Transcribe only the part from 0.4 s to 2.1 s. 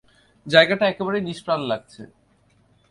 জায়গাটা একেবারেই নিষ্প্রাণ লাগছে।